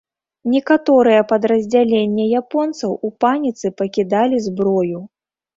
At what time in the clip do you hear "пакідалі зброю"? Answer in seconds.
3.83-4.99